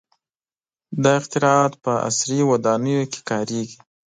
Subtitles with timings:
[1.03, 3.77] •دا اختراعات په عصري ودانیو کې کارېږي.